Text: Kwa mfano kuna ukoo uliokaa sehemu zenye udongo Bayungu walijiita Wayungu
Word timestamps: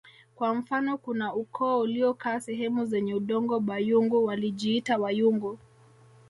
Kwa 0.35 0.53
mfano 0.55 0.97
kuna 0.97 1.33
ukoo 1.35 1.79
uliokaa 1.79 2.39
sehemu 2.39 2.85
zenye 2.85 3.13
udongo 3.15 3.59
Bayungu 3.59 4.25
walijiita 4.25 4.97
Wayungu 4.97 5.59